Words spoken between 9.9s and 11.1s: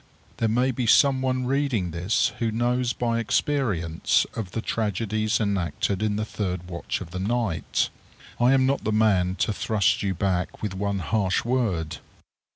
you back with one